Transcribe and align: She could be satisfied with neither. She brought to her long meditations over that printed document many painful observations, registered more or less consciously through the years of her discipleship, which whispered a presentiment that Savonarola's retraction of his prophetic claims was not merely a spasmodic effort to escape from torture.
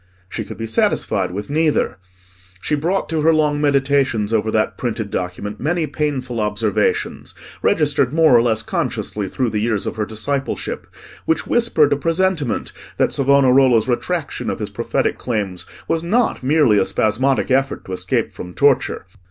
She 0.27 0.43
could 0.43 0.57
be 0.57 0.65
satisfied 0.65 1.29
with 1.29 1.47
neither. 1.47 1.99
She 2.59 2.73
brought 2.73 3.07
to 3.09 3.21
her 3.21 3.31
long 3.31 3.61
meditations 3.61 4.33
over 4.33 4.49
that 4.49 4.75
printed 4.75 5.11
document 5.11 5.59
many 5.59 5.85
painful 5.85 6.39
observations, 6.39 7.35
registered 7.61 8.11
more 8.11 8.35
or 8.35 8.41
less 8.41 8.63
consciously 8.63 9.29
through 9.29 9.51
the 9.51 9.59
years 9.61 9.85
of 9.85 9.97
her 9.97 10.05
discipleship, 10.07 10.87
which 11.25 11.45
whispered 11.45 11.93
a 11.93 11.97
presentiment 11.97 12.71
that 12.97 13.13
Savonarola's 13.13 13.87
retraction 13.87 14.49
of 14.49 14.57
his 14.57 14.71
prophetic 14.71 15.19
claims 15.19 15.67
was 15.87 16.01
not 16.01 16.41
merely 16.41 16.79
a 16.79 16.85
spasmodic 16.85 17.51
effort 17.51 17.85
to 17.85 17.91
escape 17.93 18.33
from 18.33 18.55
torture. 18.55 19.05